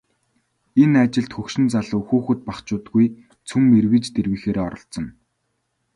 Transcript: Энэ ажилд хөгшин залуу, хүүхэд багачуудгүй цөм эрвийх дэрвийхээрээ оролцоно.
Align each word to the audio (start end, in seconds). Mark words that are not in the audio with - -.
Энэ 0.83 0.97
ажилд 1.05 1.31
хөгшин 1.35 1.65
залуу, 1.73 2.01
хүүхэд 2.07 2.39
багачуудгүй 2.47 3.05
цөм 3.47 3.63
эрвийх 3.79 4.05
дэрвийхээрээ 4.13 4.63
оролцоно. 4.67 5.11